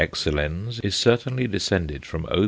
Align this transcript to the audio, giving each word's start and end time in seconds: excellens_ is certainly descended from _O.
excellens_ 0.01 0.83
is 0.83 0.95
certainly 0.95 1.45
descended 1.45 2.03
from 2.07 2.23
_O. 2.23 2.39